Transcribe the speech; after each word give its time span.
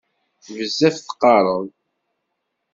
Bezzaf 0.57 0.95
teqqareḍ. 0.97 1.65